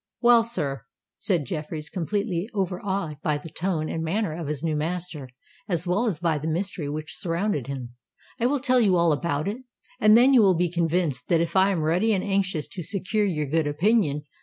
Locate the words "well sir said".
0.19-1.45